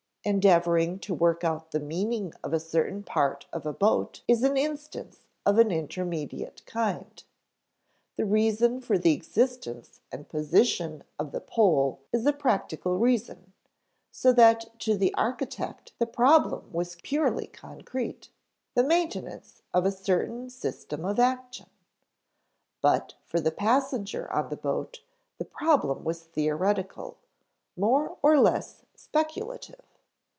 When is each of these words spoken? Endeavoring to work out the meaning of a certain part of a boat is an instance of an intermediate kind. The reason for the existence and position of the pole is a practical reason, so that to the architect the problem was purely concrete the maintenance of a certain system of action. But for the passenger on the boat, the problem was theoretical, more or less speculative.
Endeavoring 0.23 0.99
to 0.99 1.15
work 1.15 1.43
out 1.43 1.71
the 1.71 1.79
meaning 1.79 2.31
of 2.43 2.53
a 2.53 2.59
certain 2.59 3.01
part 3.01 3.47
of 3.51 3.65
a 3.65 3.73
boat 3.73 4.21
is 4.27 4.43
an 4.43 4.55
instance 4.55 5.21
of 5.47 5.57
an 5.57 5.71
intermediate 5.71 6.63
kind. 6.67 7.23
The 8.17 8.25
reason 8.25 8.81
for 8.81 8.99
the 8.99 9.13
existence 9.13 9.99
and 10.11 10.29
position 10.29 11.03
of 11.17 11.31
the 11.31 11.41
pole 11.41 12.01
is 12.13 12.27
a 12.27 12.33
practical 12.33 12.99
reason, 12.99 13.53
so 14.11 14.31
that 14.33 14.77
to 14.81 14.95
the 14.95 15.11
architect 15.15 15.93
the 15.97 16.05
problem 16.05 16.71
was 16.71 16.97
purely 17.01 17.47
concrete 17.47 18.29
the 18.75 18.83
maintenance 18.83 19.63
of 19.73 19.87
a 19.87 19.91
certain 19.91 20.51
system 20.51 21.03
of 21.03 21.17
action. 21.17 21.65
But 22.79 23.15
for 23.25 23.39
the 23.39 23.49
passenger 23.51 24.31
on 24.31 24.49
the 24.49 24.55
boat, 24.57 25.01
the 25.39 25.45
problem 25.45 26.03
was 26.03 26.21
theoretical, 26.21 27.17
more 27.75 28.19
or 28.21 28.39
less 28.39 28.83
speculative. 28.93 29.81